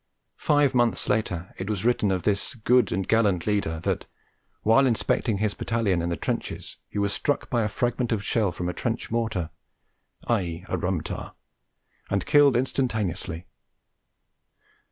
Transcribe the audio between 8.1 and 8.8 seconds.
of shell from a